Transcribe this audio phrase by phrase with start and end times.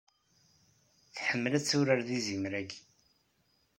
[1.15, 2.79] Tḥemmel ad turar d yizimer-ayi.